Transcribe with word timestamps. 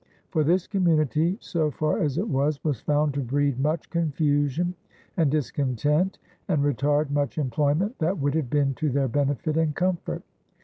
For 0.31 0.43
this 0.43 0.67
comunitie 0.67 1.37
(so 1.43 1.69
farr 1.69 1.99
as 1.99 2.17
it 2.17 2.27
was) 2.27 2.63
was 2.63 2.81
found 2.81 3.13
to 3.13 3.19
breed 3.21 3.59
much 3.59 3.87
confusion 3.91 4.73
and 5.15 5.29
discontent, 5.29 6.17
and 6.47 6.63
retard 6.63 7.11
much 7.11 7.37
imployment 7.37 7.99
that 7.99 8.17
would 8.17 8.33
have 8.33 8.49
been 8.49 8.73
to 8.73 8.89
their 8.89 9.07
benefite 9.07 9.57
and 9.57 9.75
comforte. 9.75 10.23